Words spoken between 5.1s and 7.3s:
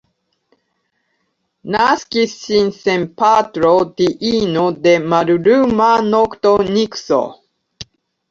malluma nokto Nikso.